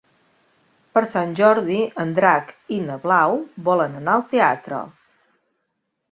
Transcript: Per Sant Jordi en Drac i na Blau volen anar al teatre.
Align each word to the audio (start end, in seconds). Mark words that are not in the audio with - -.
Per 0.97 1.01
Sant 1.09 1.33
Jordi 1.39 1.75
en 2.03 2.13
Drac 2.19 2.49
i 2.77 2.79
na 2.85 2.95
Blau 3.03 3.35
volen 3.67 3.97
anar 3.99 4.15
al 4.15 4.25
teatre. 4.33 4.81